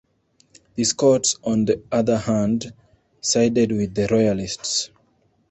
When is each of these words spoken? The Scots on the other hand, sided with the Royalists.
The 0.73 0.83
Scots 0.83 1.37
on 1.43 1.65
the 1.65 1.83
other 1.91 2.17
hand, 2.17 2.73
sided 3.21 3.71
with 3.71 3.93
the 3.93 4.07
Royalists. 4.09 4.89